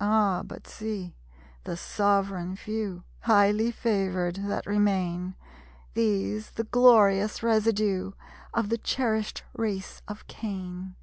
Ah, 0.00 0.44
but 0.44 0.68
see 0.68 1.16
the 1.64 1.76
sovereign 1.76 2.54
Few, 2.54 3.02
Highly 3.22 3.72
favored, 3.72 4.36
that 4.36 4.64
remain! 4.66 5.34
These, 5.94 6.50
the 6.52 6.62
glorious 6.62 7.42
residue, 7.42 8.12
Of 8.54 8.68
the 8.68 8.78
cherished 8.78 9.42
race 9.54 10.00
of 10.06 10.28
Cain. 10.28 10.94